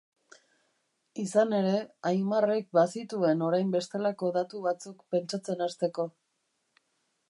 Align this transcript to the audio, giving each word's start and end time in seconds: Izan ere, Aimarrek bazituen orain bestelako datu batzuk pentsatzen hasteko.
Izan 1.23 1.53
ere, 1.57 1.73
Aimarrek 2.13 2.71
bazituen 2.79 3.45
orain 3.51 3.71
bestelako 3.79 4.35
datu 4.41 4.67
batzuk 4.69 5.09
pentsatzen 5.17 5.67
hasteko. 5.69 6.13